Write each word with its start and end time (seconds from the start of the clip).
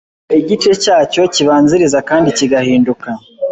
Igice 0.39 0.71
cyacyo 0.83 1.21
kibanziriza 1.33 1.99
kandi 2.09 2.29
kigahinduka 2.37 3.09